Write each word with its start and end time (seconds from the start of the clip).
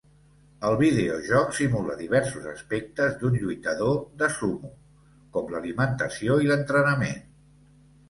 El 0.69 0.77
videojoc 0.77 1.51
simula 1.57 1.97
diversos 1.99 2.49
aspectes 2.53 3.21
d'un 3.21 3.37
lluitador 3.43 4.01
de 4.25 4.33
Sumo, 4.41 4.75
com 5.39 5.55
l'alimentació 5.57 6.43
i 6.49 6.53
l'entrenament. 6.55 7.27